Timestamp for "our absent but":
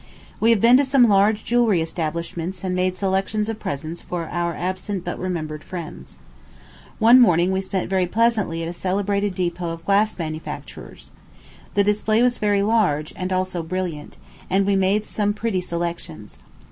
4.29-5.19